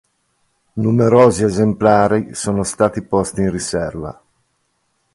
Numerosi 0.77 1.43
esemplari 1.43 2.33
sono 2.33 2.63
stati 2.63 3.03
posti 3.03 3.41
in 3.41 3.51
riserva. 3.51 4.19